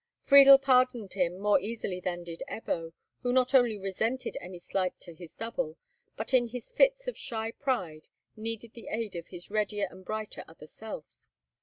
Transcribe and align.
Friedel 0.23 0.57
pardoned 0.57 1.13
him 1.13 1.37
more 1.37 1.59
easily 1.59 1.99
than 1.99 2.23
did 2.23 2.41
Ebbo, 2.49 2.93
who 3.21 3.31
not 3.31 3.53
only 3.53 3.77
resented 3.77 4.35
any 4.41 4.57
slight 4.57 4.99
to 5.01 5.13
his 5.13 5.35
double, 5.35 5.77
but 6.17 6.33
in 6.33 6.47
his 6.47 6.71
fits 6.71 7.07
of 7.07 7.15
shy 7.15 7.51
pride 7.51 8.07
needed 8.35 8.73
the 8.73 8.87
aid 8.89 9.15
of 9.15 9.27
his 9.27 9.51
readier 9.51 9.87
and 9.91 10.03
brighter 10.03 10.43
other 10.47 10.65
self. 10.65 11.05